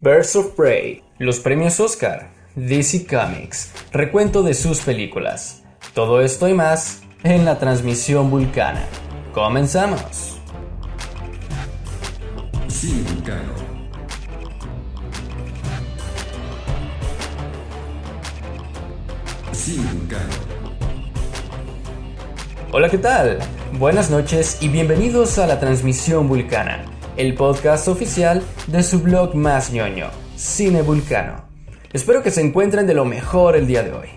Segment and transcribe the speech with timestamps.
[0.00, 5.64] Birds of Prey, los premios Oscar, DC Comics, recuento de sus películas.
[5.92, 8.84] Todo esto y más en la transmisión Vulcana.
[9.34, 10.38] Comenzamos.
[12.68, 13.52] Sí, Vulcano.
[19.50, 20.32] Sí, Vulcano.
[22.70, 23.40] Hola, ¿qué tal?
[23.72, 26.84] Buenas noches y bienvenidos a la transmisión Vulcana
[27.18, 31.48] el podcast oficial de su blog más ñoño, Cine Vulcano.
[31.92, 34.08] Espero que se encuentren de lo mejor el día de hoy.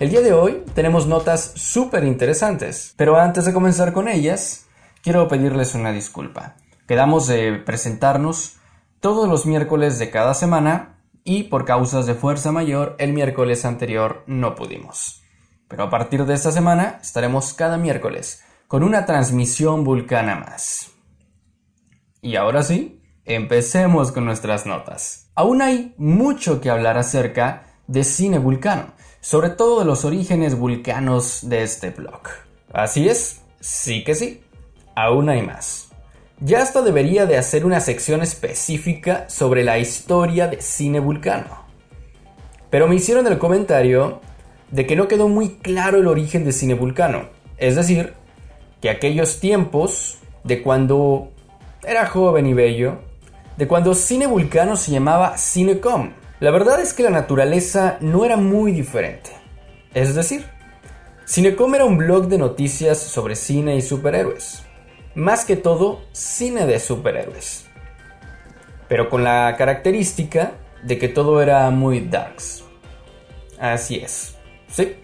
[0.00, 4.64] El día de hoy tenemos notas súper interesantes, pero antes de comenzar con ellas,
[5.02, 6.56] quiero pedirles una disculpa.
[6.88, 8.56] Quedamos de presentarnos
[9.00, 14.24] todos los miércoles de cada semana y por causas de fuerza mayor el miércoles anterior
[14.26, 15.22] no pudimos.
[15.68, 20.95] Pero a partir de esta semana estaremos cada miércoles con una transmisión vulcana más.
[22.26, 25.30] Y ahora sí, empecemos con nuestras notas.
[25.36, 31.48] Aún hay mucho que hablar acerca de cine vulcano, sobre todo de los orígenes vulcanos
[31.48, 32.22] de este blog.
[32.72, 34.42] Así es, sí que sí,
[34.96, 35.90] aún hay más.
[36.40, 41.64] Ya hasta debería de hacer una sección específica sobre la historia de cine vulcano.
[42.70, 44.20] Pero me hicieron el comentario
[44.72, 48.14] de que no quedó muy claro el origen de cine vulcano, es decir,
[48.80, 51.30] que aquellos tiempos de cuando
[51.86, 52.98] era joven y bello,
[53.56, 56.12] de cuando Cine Vulcano se llamaba Cinecom.
[56.40, 59.30] La verdad es que la naturaleza no era muy diferente.
[59.94, 60.44] Es decir,
[61.26, 64.64] Cinecom era un blog de noticias sobre cine y superhéroes.
[65.14, 67.66] Más que todo, cine de superhéroes.
[68.88, 72.64] Pero con la característica de que todo era muy darks.
[73.58, 74.36] Así es.
[74.68, 74.96] Sí.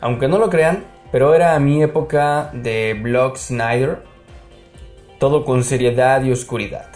[0.00, 4.02] Aunque no lo crean, pero era mi época de blog Snyder
[5.22, 6.86] todo con seriedad y oscuridad.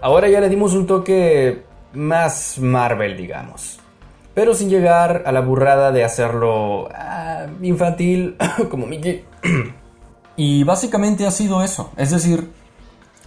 [0.00, 3.80] Ahora ya le dimos un toque más Marvel, digamos.
[4.34, 8.36] Pero sin llegar a la burrada de hacerlo ah, infantil
[8.70, 9.24] como Mickey.
[10.36, 11.90] y básicamente ha sido eso.
[11.96, 12.52] Es decir,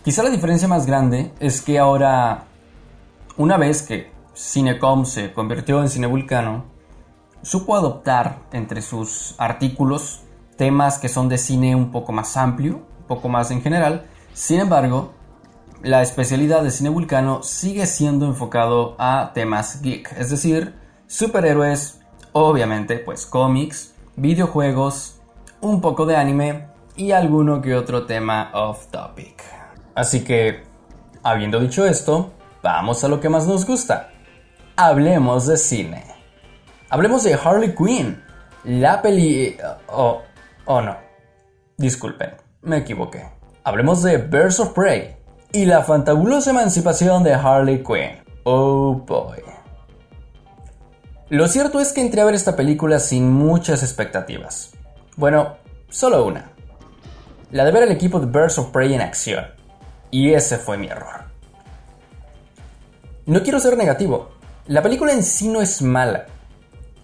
[0.05, 2.45] quizá la diferencia más grande es que ahora,
[3.35, 6.63] una vez que Cinecom se convirtió en Cine Vulcano,
[7.41, 10.21] supo adoptar entre sus artículos
[10.55, 14.05] temas que son de cine un poco más amplio poco más en general.
[14.33, 15.13] Sin embargo,
[15.81, 20.75] la especialidad de cine vulcano sigue siendo enfocado a temas geek, es decir,
[21.07, 22.01] superhéroes,
[22.31, 25.19] obviamente, pues cómics, videojuegos,
[25.61, 29.43] un poco de anime y alguno que otro tema off topic.
[29.95, 30.63] Así que,
[31.23, 32.31] habiendo dicho esto,
[32.61, 34.11] vamos a lo que más nos gusta.
[34.75, 36.03] Hablemos de cine.
[36.89, 38.23] Hablemos de Harley Quinn,
[38.63, 39.57] la peli...
[39.87, 40.21] Oh,
[40.65, 40.97] oh no,
[41.77, 43.29] disculpen me equivoqué.
[43.63, 45.15] Hablemos de Birds of Prey
[45.51, 48.23] y la fantabulosa emancipación de Harley Quinn.
[48.43, 49.41] Oh boy.
[51.29, 54.71] Lo cierto es que entré a ver esta película sin muchas expectativas.
[55.17, 55.57] Bueno,
[55.89, 56.51] solo una.
[57.51, 59.45] La de ver al equipo de Birds of Prey en acción.
[60.09, 61.25] Y ese fue mi error.
[63.25, 64.29] No quiero ser negativo.
[64.67, 66.27] La película en sí no es mala.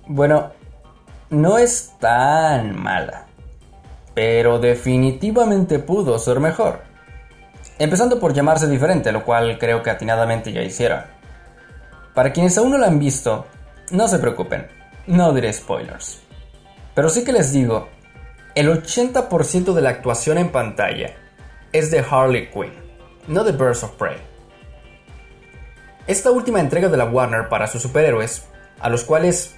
[0.08, 0.52] Bueno,
[1.30, 3.23] no es tan mala
[4.14, 6.82] pero definitivamente pudo ser mejor.
[7.80, 11.02] Empezando por llamarse diferente, lo cual creo que atinadamente ya hicieron.
[12.14, 13.46] Para quienes aún no la han visto,
[13.92, 14.68] no se preocupen,
[15.08, 16.22] no diré spoilers.
[16.94, 17.90] Pero sí que les digo,
[18.54, 21.16] el 80% de la actuación en pantalla
[21.72, 22.72] es de Harley Quinn,
[23.28, 24.18] no de Birds of Prey.
[26.06, 28.46] Esta última entrega de la Warner para sus superhéroes,
[28.80, 29.56] a los cuales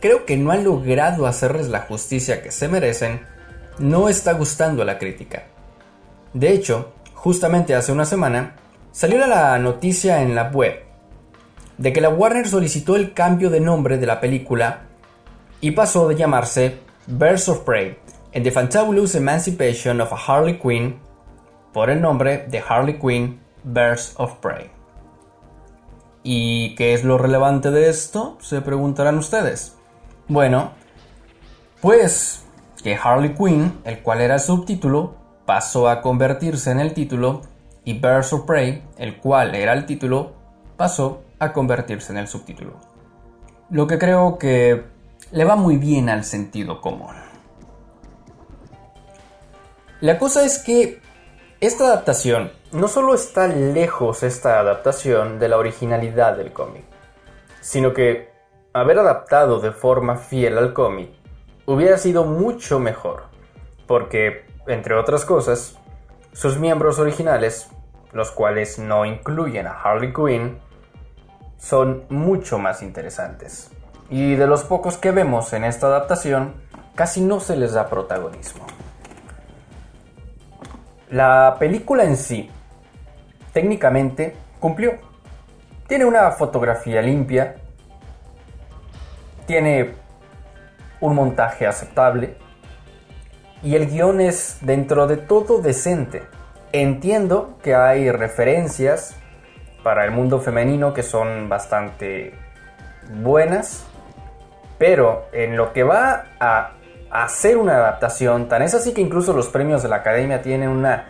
[0.00, 3.20] creo que no han logrado hacerles la justicia que se merecen,
[3.78, 5.44] no está gustando a la crítica.
[6.32, 8.56] De hecho, justamente hace una semana,
[8.92, 10.84] salió la noticia en la web
[11.78, 14.80] de que la Warner solicitó el cambio de nombre de la película
[15.60, 17.96] y pasó de llamarse Birds of Prey
[18.32, 20.98] en The Fantabulous Emancipation of Harley Quinn
[21.72, 24.70] por el nombre de Harley Quinn Birds of Prey.
[26.22, 28.36] ¿Y qué es lo relevante de esto?
[28.40, 29.76] Se preguntarán ustedes.
[30.26, 30.72] Bueno,
[31.80, 32.44] pues
[32.88, 35.14] que Harley Quinn, el cual era el subtítulo,
[35.44, 37.42] pasó a convertirse en el título
[37.84, 40.32] y Birds of Prey, el cual era el título,
[40.78, 42.80] pasó a convertirse en el subtítulo.
[43.68, 44.84] Lo que creo que
[45.32, 47.14] le va muy bien al sentido común.
[50.00, 51.02] La cosa es que
[51.60, 56.84] esta adaptación no solo está lejos esta adaptación de la originalidad del cómic,
[57.60, 58.30] sino que
[58.72, 61.17] haber adaptado de forma fiel al cómic
[61.68, 63.24] hubiera sido mucho mejor,
[63.86, 65.78] porque, entre otras cosas,
[66.32, 67.68] sus miembros originales,
[68.12, 70.58] los cuales no incluyen a Harley Quinn,
[71.58, 73.70] son mucho más interesantes.
[74.08, 76.54] Y de los pocos que vemos en esta adaptación,
[76.94, 78.64] casi no se les da protagonismo.
[81.10, 82.48] La película en sí,
[83.52, 84.92] técnicamente, cumplió.
[85.86, 87.56] Tiene una fotografía limpia,
[89.46, 90.07] tiene
[91.00, 92.36] un montaje aceptable
[93.62, 96.22] y el guion es dentro de todo decente.
[96.72, 99.16] Entiendo que hay referencias
[99.82, 102.34] para el mundo femenino que son bastante
[103.22, 103.86] buenas,
[104.78, 106.72] pero en lo que va a
[107.10, 111.06] hacer una adaptación, tan es así que incluso los premios de la academia tienen una,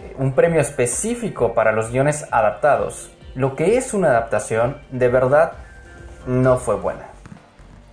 [0.00, 3.10] eh, un premio específico para los guiones adaptados.
[3.34, 5.52] Lo que es una adaptación, de verdad,
[6.26, 7.13] no fue buena.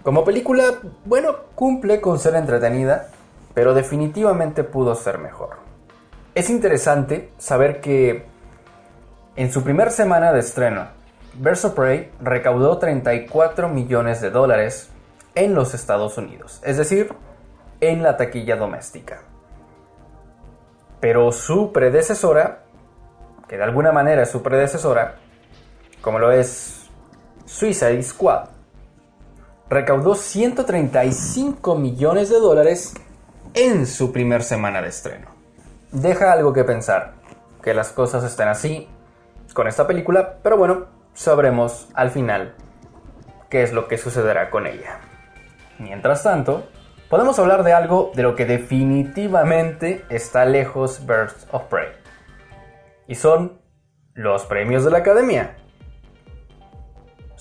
[0.03, 0.63] Como película,
[1.05, 3.09] bueno, cumple con ser entretenida,
[3.53, 5.57] pero definitivamente pudo ser mejor.
[6.33, 8.25] Es interesante saber que
[9.35, 10.87] en su primera semana de estreno,
[11.45, 14.89] of Prey recaudó 34 millones de dólares
[15.35, 17.13] en los Estados Unidos, es decir,
[17.79, 19.21] en la taquilla doméstica.
[20.99, 22.63] Pero su predecesora,
[23.47, 25.15] que de alguna manera es su predecesora,
[26.01, 26.89] como lo es
[27.45, 28.49] Suicide Squad,
[29.71, 32.93] recaudó 135 millones de dólares
[33.53, 35.29] en su primer semana de estreno.
[35.93, 37.13] Deja algo que pensar,
[37.63, 38.89] que las cosas estén así
[39.53, 42.53] con esta película, pero bueno, sabremos al final
[43.49, 44.99] qué es lo que sucederá con ella.
[45.79, 46.67] Mientras tanto,
[47.09, 51.87] podemos hablar de algo de lo que definitivamente está lejos Birds of Prey.
[53.07, 53.61] Y son
[54.15, 55.55] los premios de la Academia.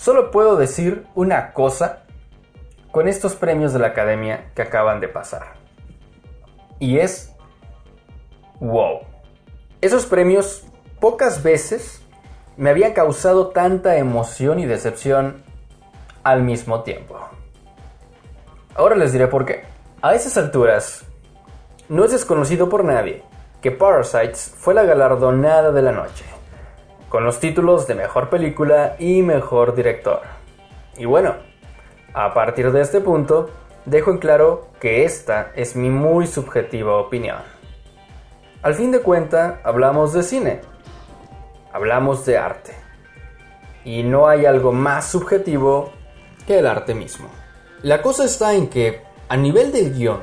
[0.01, 2.00] Solo puedo decir una cosa
[2.91, 5.55] con estos premios de la Academia que acaban de pasar.
[6.79, 7.35] Y es...
[8.59, 9.01] ¡Wow!
[9.81, 10.67] Esos premios
[11.01, 12.03] pocas veces
[12.57, 15.43] me habían causado tanta emoción y decepción
[16.23, 17.19] al mismo tiempo.
[18.75, 19.63] Ahora les diré por qué.
[20.03, 21.05] A esas alturas,
[21.89, 23.23] no es desconocido por nadie
[23.61, 26.25] que Parasites fue la galardonada de la noche,
[27.09, 30.21] con los títulos de Mejor Película y Mejor Director.
[30.97, 31.35] Y bueno,
[32.15, 33.51] a partir de este punto,
[33.85, 37.39] dejo en claro que esta es mi muy subjetiva opinión.
[38.63, 40.61] Al fin de cuenta, hablamos de cine,
[41.73, 42.75] hablamos de arte,
[43.85, 45.93] y no hay algo más subjetivo
[46.47, 47.29] que el arte mismo.
[47.83, 50.21] La cosa está en que, a nivel del guion,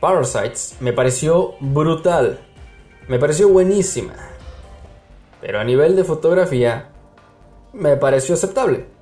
[0.00, 2.40] Parasites me pareció brutal,
[3.08, 4.14] me pareció buenísima,
[5.40, 6.88] pero a nivel de fotografía,
[7.72, 8.97] me pareció aceptable.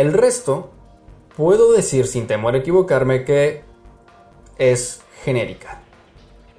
[0.00, 0.70] El resto
[1.36, 3.60] puedo decir sin temor a equivocarme que
[4.56, 5.82] es genérica.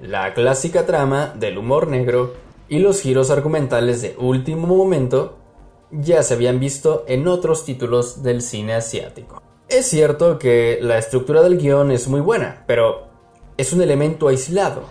[0.00, 2.34] La clásica trama del humor negro
[2.68, 5.38] y los giros argumentales de último momento
[5.90, 9.42] ya se habían visto en otros títulos del cine asiático.
[9.68, 13.08] Es cierto que la estructura del guion es muy buena, pero
[13.56, 14.84] es un elemento aislado,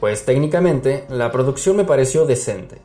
[0.00, 2.82] pues técnicamente la producción me pareció decente,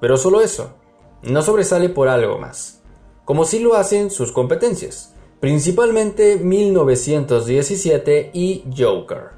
[0.00, 0.74] pero solo eso,
[1.22, 2.83] no sobresale por algo más,
[3.24, 9.32] como si lo hacen sus competencias principalmente 1917 y Joker.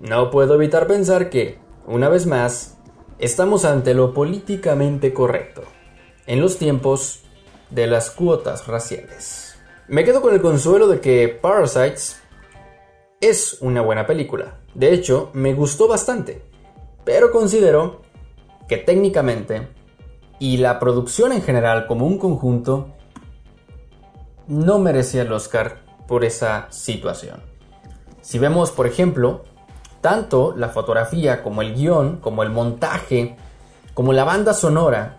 [0.00, 2.78] No puedo evitar pensar que, una vez más,
[3.18, 5.60] estamos ante lo políticamente correcto,
[6.26, 7.24] en los tiempos
[7.68, 9.54] de las cuotas raciales.
[9.88, 12.18] Me quedo con el consuelo de que Parasites
[13.20, 14.58] es una buena película.
[14.72, 16.40] De hecho, me gustó bastante.
[17.04, 18.00] Pero considero
[18.68, 19.68] que técnicamente
[20.38, 22.94] y la producción en general como un conjunto
[24.48, 27.40] no merecía el Oscar por esa situación.
[28.20, 29.44] Si vemos, por ejemplo,
[30.00, 33.36] tanto la fotografía como el guion, como el montaje,
[33.94, 35.18] como la banda sonora,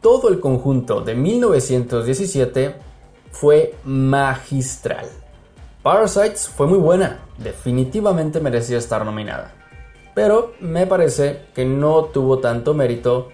[0.00, 2.76] todo el conjunto de 1917
[3.30, 5.06] fue magistral.
[5.82, 9.52] Parasites fue muy buena, definitivamente merecía estar nominada.
[10.14, 13.28] Pero me parece que no tuvo tanto mérito,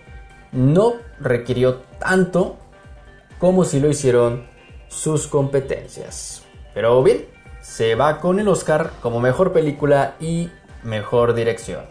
[0.53, 2.57] no requirió tanto
[3.38, 4.47] como si lo hicieron
[4.97, 6.43] sus competencias.
[6.73, 7.26] Pero bien,
[7.61, 10.49] se va con el Oscar como mejor película y
[10.83, 11.85] mejor dirección.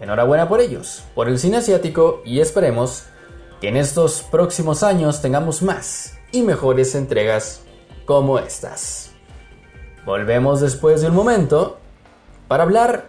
[0.00, 3.04] Enhorabuena por ellos, por el cine asiático y esperemos
[3.60, 7.60] que en estos próximos años tengamos más y mejores entregas
[8.06, 9.10] como estas.
[10.06, 11.78] Volvemos después de un momento
[12.46, 13.08] para hablar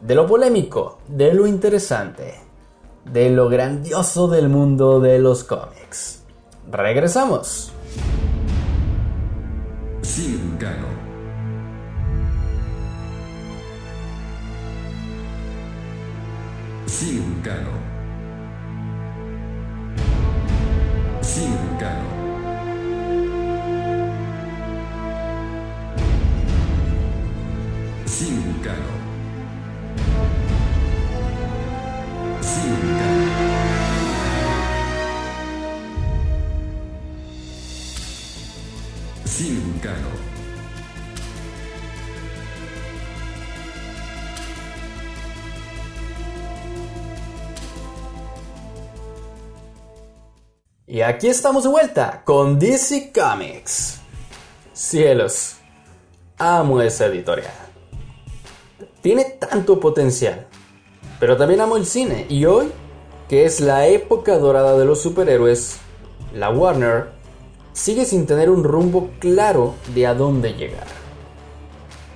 [0.00, 2.34] de lo polémico, de lo interesante,
[3.04, 6.22] de lo grandioso del mundo de los cómics.
[6.70, 7.72] Regresamos.
[16.86, 17.87] Cine Vulcano.
[50.90, 54.00] Y aquí estamos de vuelta con DC Comics.
[54.72, 55.56] Cielos,
[56.38, 57.52] amo esa editorial.
[59.02, 60.46] Tiene tanto potencial,
[61.20, 62.24] pero también amo el cine.
[62.30, 62.72] Y hoy,
[63.28, 65.76] que es la época dorada de los superhéroes,
[66.32, 67.10] la Warner
[67.74, 70.86] sigue sin tener un rumbo claro de a dónde llegar.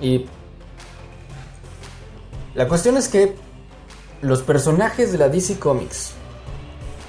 [0.01, 0.25] Y
[2.55, 3.35] la cuestión es que
[4.23, 6.15] los personajes de la DC Comics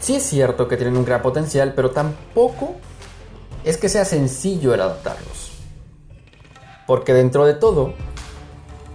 [0.04, 2.74] Sí es cierto que tienen un gran potencial, pero tampoco
[3.64, 5.52] es que sea sencillo el adaptarlos.
[6.86, 7.94] Porque dentro de todo,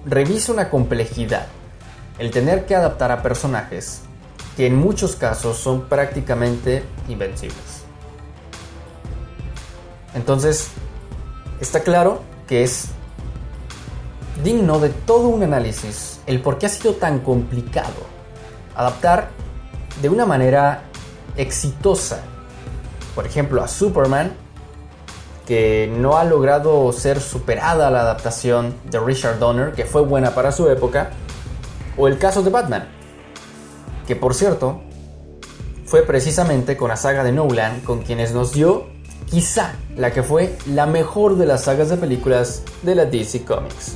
[0.05, 1.47] revisa una complejidad
[2.19, 4.01] el tener que adaptar a personajes
[4.55, 7.85] que en muchos casos son prácticamente invencibles.
[10.13, 10.67] Entonces,
[11.59, 12.89] está claro que es
[14.43, 18.05] digno de todo un análisis el por qué ha sido tan complicado
[18.75, 19.29] adaptar
[20.03, 20.83] de una manera
[21.35, 22.21] exitosa.
[23.15, 24.33] Por ejemplo, a Superman,
[25.45, 30.51] que no ha logrado ser superada la adaptación de Richard Donner, que fue buena para
[30.51, 31.11] su época,
[31.97, 32.87] o el caso de Batman,
[34.07, 34.81] que por cierto,
[35.85, 38.87] fue precisamente con la saga de Nolan con quienes nos dio
[39.29, 43.95] quizá la que fue la mejor de las sagas de películas de la DC Comics.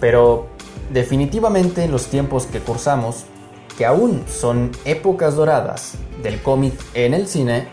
[0.00, 0.48] Pero
[0.90, 3.24] definitivamente en los tiempos que cursamos,
[3.78, 7.68] que aún son épocas doradas del cómic en el cine,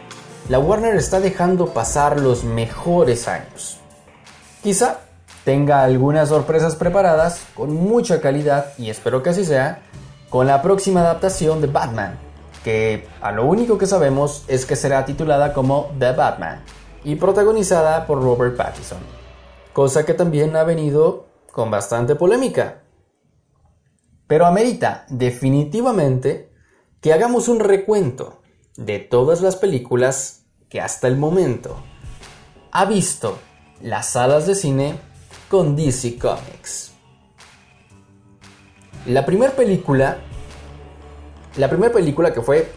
[0.49, 3.79] la Warner está dejando pasar los mejores años.
[4.61, 4.99] Quizá
[5.45, 9.81] tenga algunas sorpresas preparadas con mucha calidad y espero que así sea
[10.29, 12.19] con la próxima adaptación de Batman,
[12.63, 16.61] que a lo único que sabemos es que será titulada como The Batman
[17.03, 18.99] y protagonizada por Robert Pattinson,
[19.73, 22.84] cosa que también ha venido con bastante polémica,
[24.27, 26.51] pero amerita definitivamente
[27.01, 28.41] que hagamos un recuento
[28.77, 31.77] de todas las películas que hasta el momento
[32.71, 33.37] ha visto
[33.81, 34.95] las salas de cine
[35.49, 36.93] con DC Comics.
[39.05, 40.17] La primera película,
[41.57, 42.71] la primera película que fue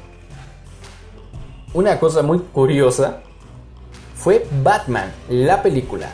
[1.73, 3.23] una cosa muy curiosa,
[4.15, 6.11] fue Batman, la película,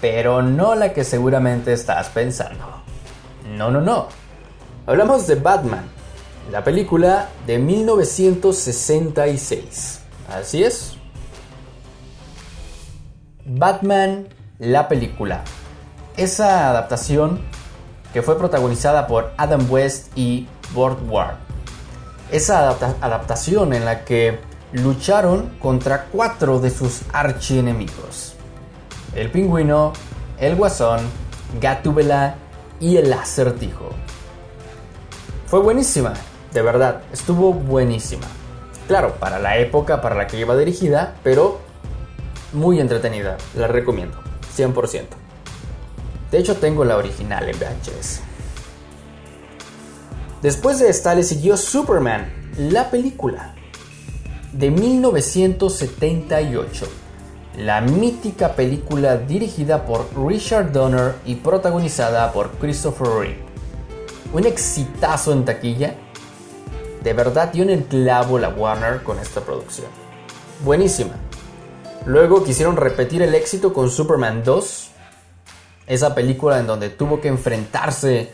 [0.00, 2.64] pero no la que seguramente estás pensando.
[3.46, 4.08] No, no, no.
[4.86, 5.84] Hablamos de Batman,
[6.50, 10.00] la película de 1966.
[10.28, 10.94] Así es.
[13.44, 15.42] Batman, la película.
[16.16, 17.42] Esa adaptación
[18.12, 21.36] que fue protagonizada por Adam West y Burt Ward.
[22.32, 24.40] Esa adaptación en la que
[24.72, 28.34] lucharon contra cuatro de sus archienemigos.
[29.14, 29.92] El pingüino,
[30.38, 31.00] el guasón,
[31.60, 32.36] Gatúbela
[32.78, 33.90] y el acertijo.
[35.50, 36.14] Fue buenísima,
[36.52, 38.28] de verdad, estuvo buenísima.
[38.86, 41.58] Claro, para la época para la que iba dirigida, pero
[42.52, 44.16] muy entretenida, la recomiendo,
[44.56, 45.06] 100%.
[46.30, 48.20] De hecho, tengo la original en VHS.
[50.40, 53.56] Después de esta le siguió Superman, la película,
[54.52, 56.86] de 1978.
[57.58, 63.49] La mítica película dirigida por Richard Donner y protagonizada por Christopher Reeve
[64.32, 65.94] un exitazo en taquilla.
[67.02, 69.88] De verdad dio en el clavo la Warner con esta producción.
[70.64, 71.14] Buenísima.
[72.06, 74.90] Luego quisieron repetir el éxito con Superman 2,
[75.86, 78.32] esa película en donde tuvo que enfrentarse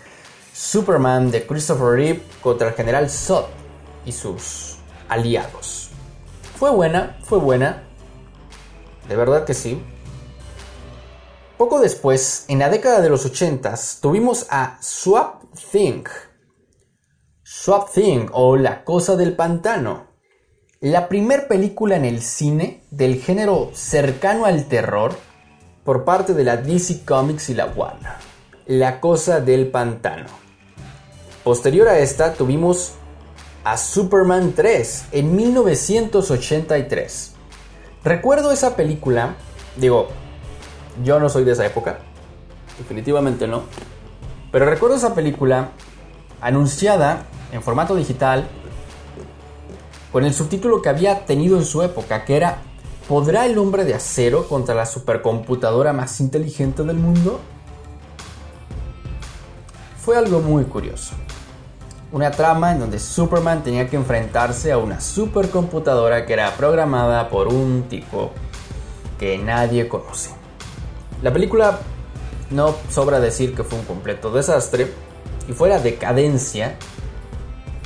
[0.52, 3.46] Superman de Christopher Reeve contra el general Zod
[4.04, 4.76] y sus
[5.08, 5.90] aliados.
[6.58, 7.82] Fue buena, fue buena.
[9.08, 9.82] De verdad que sí.
[11.58, 16.04] Poco después, en la década de los 80, tuvimos a Swap Thing.
[17.42, 20.06] Swap Thing o La Cosa del Pantano.
[20.80, 25.16] La primer película en el cine del género cercano al terror
[25.84, 28.12] por parte de la DC Comics y la Warner.
[28.66, 30.26] La Cosa del Pantano.
[31.42, 32.92] Posterior a esta tuvimos
[33.64, 37.34] a Superman 3 en 1983.
[38.04, 39.36] Recuerdo esa película,
[39.76, 40.08] digo,
[41.02, 41.98] yo no soy de esa época.
[42.78, 43.64] Definitivamente no.
[44.56, 45.68] Pero recuerdo esa película
[46.40, 48.48] anunciada en formato digital
[50.10, 52.62] con el subtítulo que había tenido en su época, que era
[53.06, 57.38] ¿Podrá el hombre de acero contra la supercomputadora más inteligente del mundo?
[60.02, 61.12] Fue algo muy curioso.
[62.10, 67.48] Una trama en donde Superman tenía que enfrentarse a una supercomputadora que era programada por
[67.48, 68.30] un tipo
[69.18, 70.30] que nadie conoce.
[71.20, 71.78] La película
[72.50, 74.92] no sobra decir que fue un completo desastre
[75.48, 76.76] y fue la decadencia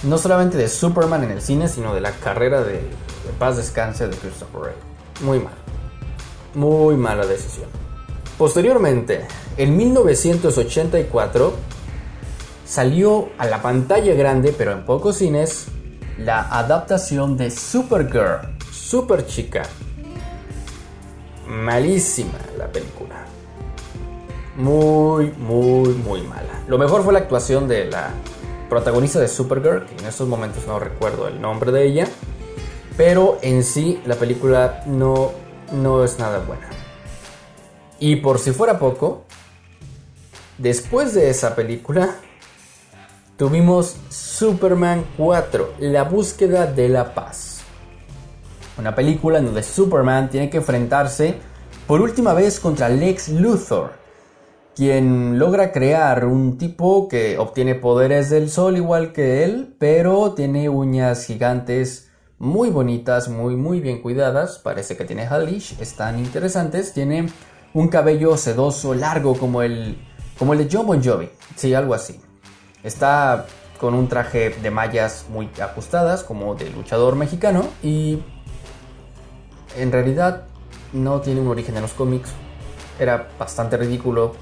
[0.03, 4.09] no solamente de Superman en el cine, sino de la carrera de, de paz descanse
[4.09, 4.79] de Christopher Reeve.
[5.23, 5.55] Muy mal.
[6.55, 7.69] Muy mala decisión.
[8.39, 9.27] Posteriormente,
[9.59, 11.53] en 1984,
[12.65, 15.67] salió a la pantalla grande, pero en pocos cines,
[16.17, 19.65] la adaptación de Supergirl, Super Chica.
[21.47, 23.27] Malísima la película.
[24.57, 26.63] Muy, muy, muy mala.
[26.67, 28.11] Lo mejor fue la actuación de la
[28.69, 32.09] protagonista de Supergirl, que en estos momentos no recuerdo el nombre de ella,
[32.97, 35.33] pero en sí la película no,
[35.73, 36.69] no es nada buena.
[37.99, 39.25] Y por si fuera poco,
[40.59, 42.17] después de esa película,
[43.37, 47.61] tuvimos Superman 4, La búsqueda de la paz.
[48.79, 51.39] Una película en donde Superman tiene que enfrentarse
[51.87, 54.00] por última vez contra Lex Luthor,
[54.75, 60.69] quien logra crear un tipo que obtiene poderes del sol igual que él, pero tiene
[60.69, 67.27] uñas gigantes muy bonitas, muy muy bien cuidadas, parece que tiene Halish, están interesantes, tiene
[67.75, 69.99] un cabello sedoso largo como el
[70.39, 72.19] como el de John Bon Jovi, sí, algo así.
[72.83, 73.45] Está
[73.79, 78.23] con un traje de mallas muy ajustadas como de luchador mexicano y
[79.77, 80.45] en realidad
[80.93, 82.31] no tiene un origen en los cómics.
[82.99, 84.35] Era bastante ridículo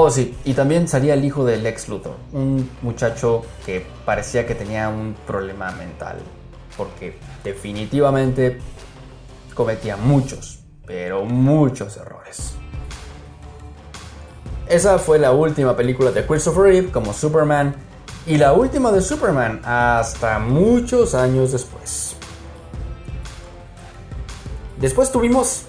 [0.00, 4.54] Oh, sí, y también salía el hijo del ex Luthor, un muchacho que parecía que
[4.54, 6.18] tenía un problema mental,
[6.76, 8.60] porque definitivamente
[9.54, 12.54] cometía muchos, pero muchos errores.
[14.68, 17.74] Esa fue la última película de Christopher Reeve como Superman
[18.24, 22.14] y la última de Superman hasta muchos años después.
[24.76, 25.64] Después tuvimos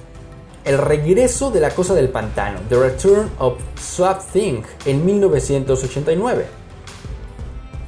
[0.66, 6.46] el regreso de la cosa del pantano, The Return of Swap Thing, en 1989.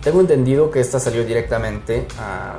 [0.02, 2.56] Tengo entendido que esta salió directamente a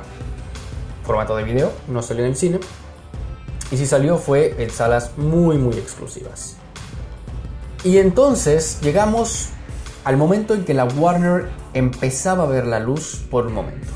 [1.03, 2.59] formato de video, no salió en el cine.
[3.71, 6.57] Y si salió fue en salas muy muy exclusivas.
[7.83, 9.49] Y entonces llegamos
[10.05, 13.87] al momento en que la Warner empezaba a ver la luz por un momento.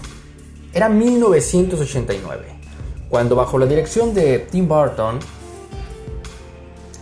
[0.73, 2.45] Era 1989,
[3.09, 5.19] cuando bajo la dirección de Tim Burton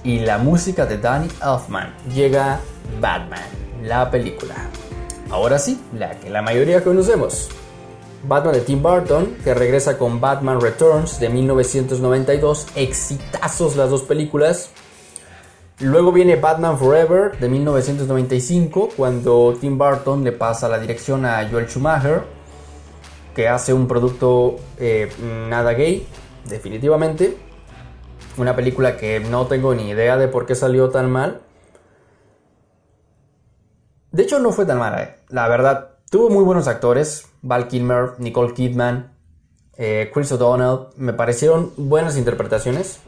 [0.06, 2.60] y la música de Danny Elfman llega
[3.02, 3.41] Batman,
[3.84, 4.54] la película.
[5.32, 7.50] Ahora sí, la que la mayoría conocemos.
[8.28, 14.70] Batman de Tim Burton, que regresa con Batman Returns de 1992, exitazos las dos películas.
[15.80, 21.68] Luego viene Batman Forever de 1995, cuando Tim Burton le pasa la dirección a Joel
[21.68, 22.24] Schumacher,
[23.36, 25.10] que hace un producto eh,
[25.50, 26.08] nada gay,
[26.48, 27.44] definitivamente.
[28.38, 31.41] Una película que no tengo ni idea de por qué salió tan mal.
[34.12, 35.15] De hecho, no fue tan mala, eh.
[35.30, 35.98] la verdad.
[36.10, 37.28] Tuvo muy buenos actores.
[37.41, 39.13] Val Kilmer, Nicole Kidman,
[39.78, 40.88] eh, Chris O'Donnell.
[40.98, 43.00] Me parecieron buenas interpretaciones.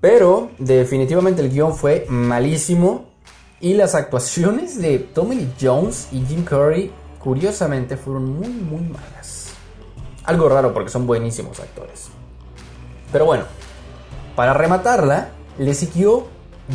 [0.00, 3.10] Pero definitivamente el guion fue malísimo.
[3.60, 9.52] Y las actuaciones de Tommy Lee Jones y Jim Curry, curiosamente, fueron muy, muy malas.
[10.24, 12.11] Algo raro porque son buenísimos actores.
[13.12, 13.44] Pero bueno,
[14.34, 16.26] para rematarla, le siguió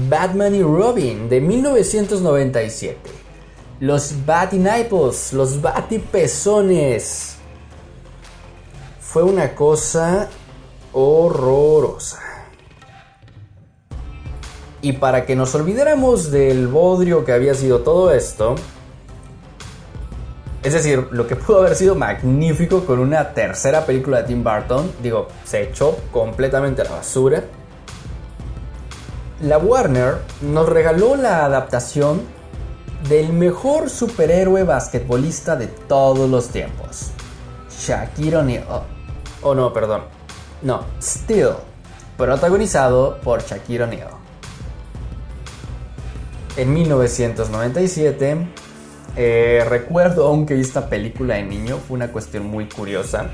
[0.07, 2.97] Batman y Robin de 1997.
[3.79, 7.37] Los Batiniples, los Batipezones.
[8.99, 10.29] Fue una cosa
[10.93, 12.19] horrorosa.
[14.81, 18.55] Y para que nos olvidáramos del bodrio que había sido todo esto,
[20.67, 24.91] es decir, lo que pudo haber sido magnífico con una tercera película de Tim Burton,
[25.01, 27.41] digo, se echó completamente a la basura.
[29.39, 32.21] La Warner nos regaló la adaptación
[33.07, 37.11] del mejor superhéroe basquetbolista de todos los tiempos,
[37.69, 38.83] Shaquille O'Neal.
[39.43, 40.01] Oh, no, perdón.
[40.63, 41.51] No, Still,
[42.17, 44.09] protagonizado por Shaquille O'Neal.
[46.57, 48.47] En 1997
[49.19, 53.31] eh, recuerdo aún que vi esta película de niño, fue una cuestión muy curiosa.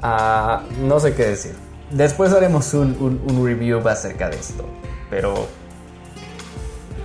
[0.00, 1.54] Ah, no sé qué decir.
[1.92, 4.64] Después haremos un, review acerca de esto,
[5.10, 5.46] pero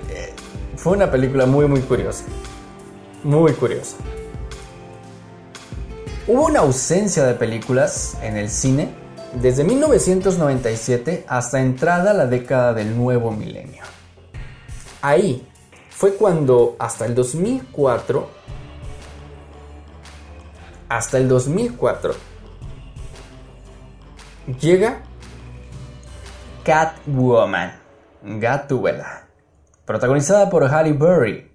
[0.10, 0.34] eh,
[0.78, 2.26] fue una película muy muy curiosa.
[3.24, 3.98] Muy curiosa.
[6.28, 8.90] Hubo una ausencia de películas en el cine
[9.40, 13.84] desde 1997 hasta entrada la década del nuevo milenio.
[15.04, 15.48] Ahí
[16.04, 18.28] fue cuando hasta el 2004,
[20.90, 22.14] hasta el 2004,
[24.60, 25.02] llega
[26.66, 27.80] Catwoman,
[28.22, 29.30] Gatúbela,
[29.86, 31.50] protagonizada por Halle Berry.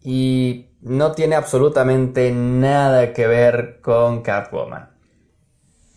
[0.00, 4.96] Y no tiene absolutamente nada que ver con Catwoman.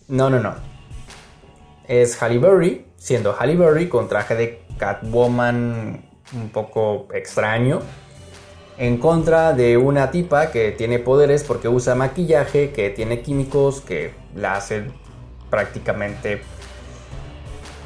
[0.09, 0.55] No, no, no.
[1.87, 7.79] Es Halle Berry, siendo Halle Berry con traje de Catwoman un poco extraño,
[8.77, 14.13] en contra de una tipa que tiene poderes porque usa maquillaje, que tiene químicos que
[14.35, 14.93] la hacen
[15.49, 16.41] prácticamente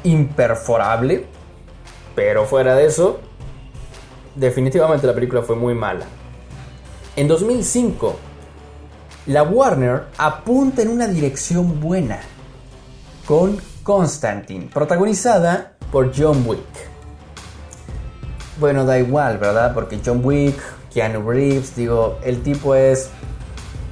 [0.04, 1.26] imperforable.
[2.14, 3.18] Pero fuera de eso,
[4.36, 6.06] definitivamente la película fue muy mala.
[7.16, 8.16] En 2005,
[9.26, 12.20] la Warner apunta en una dirección buena
[13.26, 16.93] con Constantine, protagonizada por John Wick.
[18.58, 19.74] Bueno, da igual, ¿verdad?
[19.74, 20.56] Porque John Wick,
[20.92, 23.08] Keanu Reeves, digo, el tipo es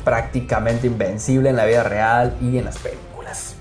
[0.05, 3.55] prácticamente invencible en la vida real y en las películas.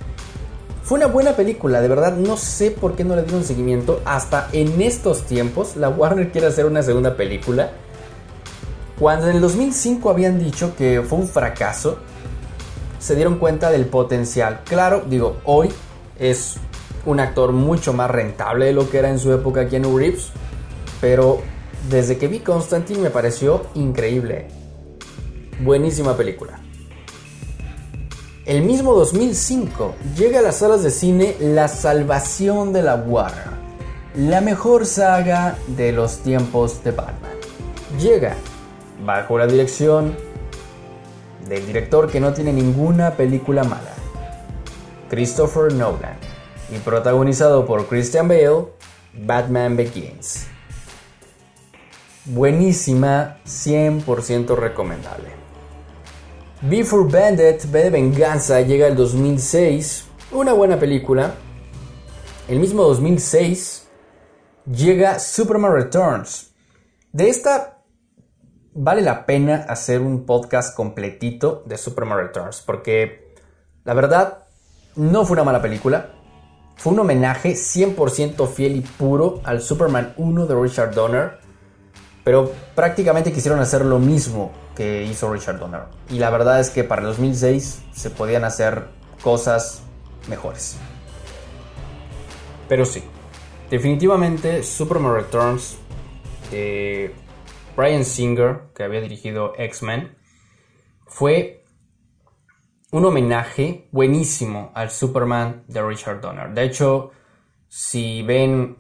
[0.84, 4.02] Fue una buena película, de verdad no sé por qué no le dieron seguimiento.
[4.06, 7.72] Hasta en estos tiempos la Warner quiere hacer una segunda película
[9.02, 11.98] cuando en el 2005 habían dicho que fue un fracaso,
[13.00, 14.60] se dieron cuenta del potencial.
[14.64, 15.70] Claro, digo, hoy
[16.20, 16.58] es
[17.08, 20.30] un actor mucho más rentable de lo que era en su época Keanu Reeves,
[21.02, 21.42] pero
[21.90, 24.48] desde que vi Constantine me pareció increíble.
[25.60, 26.60] Buenísima película.
[28.46, 33.52] El mismo 2005 llega a las salas de cine La Salvación de la Warner,
[34.16, 37.32] la mejor saga de los tiempos de Batman.
[38.00, 38.36] Llega
[39.06, 40.16] bajo la dirección
[41.48, 43.94] del director que no tiene ninguna película mala,
[45.10, 46.18] Christopher Nolan,
[46.74, 48.68] y protagonizado por Christian Bale,
[49.14, 50.51] Batman Begins.
[52.25, 55.29] Buenísima, 100% recomendable.
[56.62, 61.34] Before Bandit, B de Venganza, llega el 2006, una buena película.
[62.47, 63.88] El mismo 2006
[64.71, 66.53] llega Superman Returns.
[67.12, 67.81] De esta
[68.73, 73.34] vale la pena hacer un podcast completito de Superman Returns, porque
[73.84, 74.43] la verdad
[74.95, 76.12] no fue una mala película.
[76.77, 81.40] Fue un homenaje 100% fiel y puro al Superman 1 de Richard Donner,
[82.23, 85.84] pero prácticamente quisieron hacer lo mismo que hizo Richard Donner.
[86.10, 88.88] Y la verdad es que para el 2006 se podían hacer
[89.23, 89.84] cosas
[90.27, 90.77] mejores.
[92.67, 93.03] Pero sí,
[93.69, 95.77] definitivamente Superman Returns
[96.51, 97.13] eh,
[97.75, 100.17] Brian Singer, que había dirigido X-Men,
[101.07, 101.63] fue
[102.91, 106.53] un homenaje buenísimo al Superman de Richard Donner.
[106.53, 107.12] De hecho,
[107.69, 108.77] si ven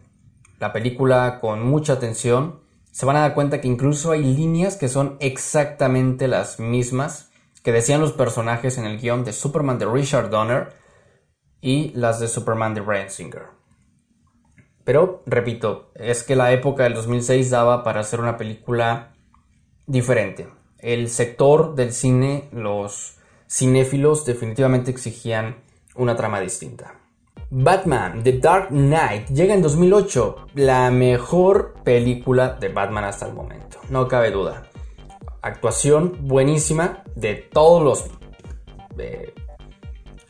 [0.59, 2.60] la película con mucha atención,
[2.91, 7.31] se van a dar cuenta que incluso hay líneas que son exactamente las mismas
[7.63, 10.73] que decían los personajes en el guion de Superman de Richard Donner
[11.61, 13.45] y las de Superman de Brian Singer.
[14.83, 19.13] Pero, repito, es que la época del 2006 daba para hacer una película
[19.85, 20.49] diferente.
[20.79, 25.57] El sector del cine, los cinéfilos definitivamente exigían
[25.95, 27.00] una trama distinta.
[27.53, 33.77] Batman, The Dark Knight, llega en 2008, la mejor película de Batman hasta el momento,
[33.89, 34.69] no cabe duda.
[35.41, 38.05] Actuación buenísima de todos los
[38.97, 39.33] eh,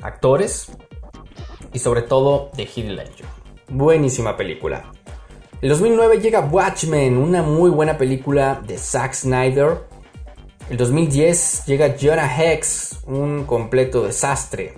[0.02, 0.72] actores
[1.72, 3.28] y sobre todo de Heath Ledger.
[3.70, 4.92] Buenísima película.
[5.62, 9.84] En 2009 llega Watchmen, una muy buena película de Zack Snyder.
[10.72, 14.74] En 2010 llega Jonah Hex, un completo desastre.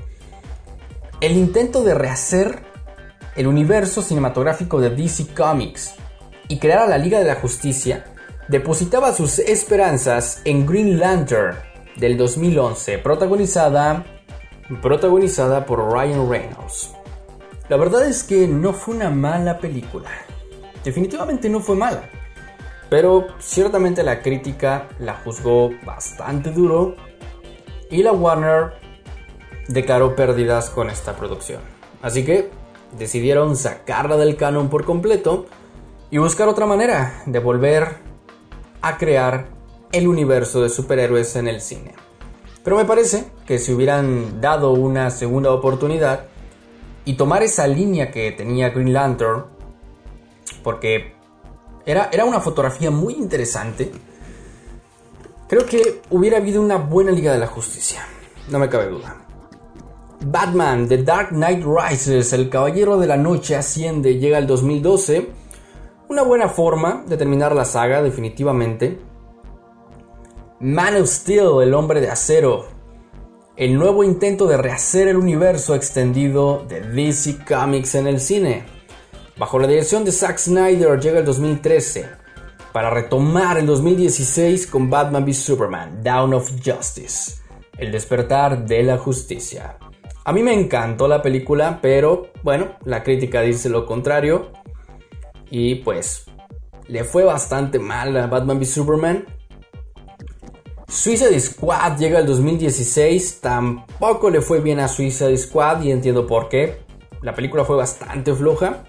[1.23, 2.63] El intento de rehacer
[3.37, 5.95] el universo cinematográfico de DC Comics
[6.49, 8.03] y crear a la Liga de la Justicia
[8.49, 11.55] depositaba sus esperanzas en Green Lantern
[11.95, 14.03] del 2011, protagonizada,
[14.81, 16.93] protagonizada por Ryan Reynolds.
[17.69, 20.09] La verdad es que no fue una mala película.
[20.83, 22.03] Definitivamente no fue mala.
[22.89, 26.97] Pero ciertamente la crítica la juzgó bastante duro
[27.89, 28.82] y la Warner
[29.67, 31.61] declaró pérdidas con esta producción.
[32.01, 32.49] Así que
[32.97, 35.45] decidieron sacarla del canon por completo
[36.11, 37.97] y buscar otra manera de volver
[38.81, 39.47] a crear
[39.91, 41.93] el universo de superhéroes en el cine.
[42.63, 46.27] Pero me parece que si hubieran dado una segunda oportunidad,
[47.05, 49.45] y tomar esa línea que tenía Green Lantern,
[50.63, 51.13] porque
[51.85, 53.91] era, era una fotografía muy interesante,
[55.47, 58.05] creo que hubiera habido una buena Liga de la Justicia.
[58.49, 59.22] no me cabe duda.
[60.25, 65.29] Batman, The Dark Knight Rises, El Caballero de la Noche asciende, llega al 2012.
[66.09, 68.99] Una buena forma de terminar la saga, definitivamente.
[70.59, 72.67] Man of Steel, El Hombre de Acero.
[73.57, 78.65] El nuevo intento de rehacer el universo extendido de DC Comics en el cine.
[79.37, 82.07] Bajo la dirección de Zack Snyder llega el 2013
[82.71, 87.41] para retomar el 2016 con Batman v Superman, Down of Justice,
[87.77, 89.77] el despertar de la justicia.
[90.25, 94.51] A mí me encantó la película, pero bueno, la crítica dice lo contrario.
[95.49, 96.25] Y pues
[96.87, 99.25] le fue bastante mal a Batman v Superman.
[100.87, 106.49] Suicide Squad llega el 2016, tampoco le fue bien a Suicide Squad y entiendo por
[106.49, 106.83] qué.
[107.21, 108.83] La película fue bastante floja.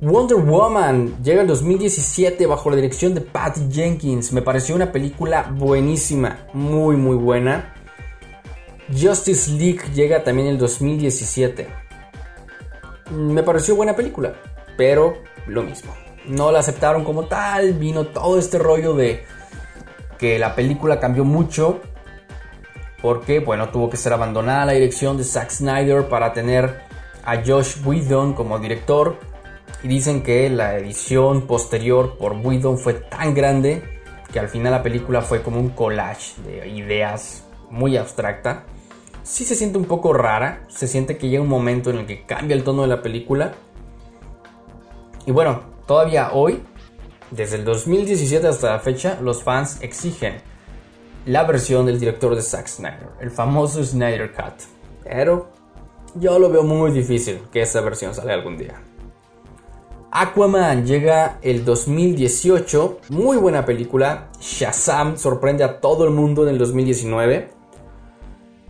[0.00, 4.32] Wonder Woman llega el 2017 bajo la dirección de Patty Jenkins.
[4.32, 7.71] Me pareció una película buenísima, muy muy buena.
[8.92, 11.66] Justice League llega también en el 2017.
[13.10, 14.34] Me pareció buena película,
[14.76, 15.14] pero
[15.46, 15.94] lo mismo.
[16.26, 19.24] No la aceptaron como tal, vino todo este rollo de
[20.18, 21.80] que la película cambió mucho
[23.00, 26.82] porque, bueno, tuvo que ser abandonada la dirección de Zack Snyder para tener
[27.24, 29.16] a Josh Whedon como director.
[29.82, 33.82] Y dicen que la edición posterior por Whedon fue tan grande
[34.32, 38.64] que al final la película fue como un collage de ideas muy abstracta
[39.22, 40.64] sí se siente un poco rara.
[40.68, 43.52] Se siente que llega un momento en el que cambia el tono de la película.
[45.26, 46.62] Y bueno, todavía hoy,
[47.30, 50.40] desde el 2017 hasta la fecha, los fans exigen
[51.26, 54.64] la versión del director de Zack Snyder, el famoso Snyder Cut.
[55.04, 55.50] Pero
[56.14, 58.82] yo lo veo muy difícil que esa versión salga algún día.
[60.10, 64.28] Aquaman llega el 2018, muy buena película.
[64.40, 67.48] Shazam sorprende a todo el mundo en el 2019.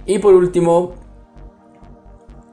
[0.06, 0.94] Y por último,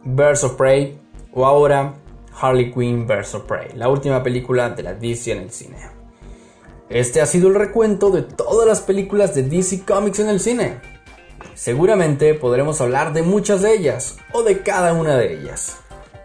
[0.04, 1.00] Birds of Prey
[1.34, 1.96] o ahora
[2.40, 5.78] Harley Quinn Birds of Prey, la última película de la DC en el cine.
[6.90, 10.80] Este ha sido el recuento de todas las películas de DC Comics en el cine.
[11.54, 15.78] Seguramente podremos hablar de muchas de ellas o de cada una de ellas.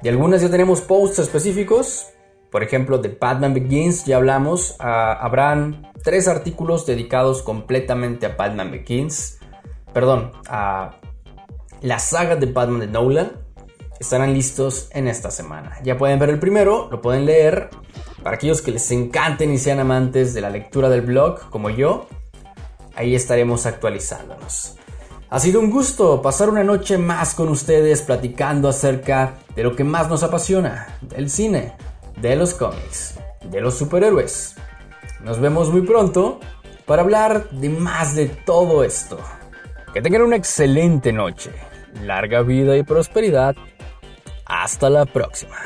[0.02, 2.06] De algunas ya tenemos posts específicos.
[2.50, 4.76] Por ejemplo, de Batman Begins ya hablamos.
[4.78, 9.38] Ah, habrán tres artículos dedicados completamente a Batman Begins.
[9.92, 11.00] Perdón, a
[11.84, 13.32] la saga de Batman de Nolan
[14.00, 15.76] estarán listos en esta semana.
[15.84, 17.68] Ya pueden ver el primero, lo pueden leer.
[18.22, 22.06] Para aquellos que les encanten y sean amantes de la lectura del blog, como yo,
[22.96, 24.76] ahí estaremos actualizándonos.
[25.28, 29.84] Ha sido un gusto pasar una noche más con ustedes platicando acerca de lo que
[29.84, 31.74] más nos apasiona, del cine,
[32.16, 33.16] de los cómics,
[33.50, 34.54] de los superhéroes.
[35.22, 36.40] Nos vemos muy pronto
[36.86, 39.18] para hablar de más de todo esto.
[39.92, 41.52] Que tengan una excelente noche
[42.02, 43.56] larga vida y prosperidad.
[44.46, 45.56] Hasta la próxima.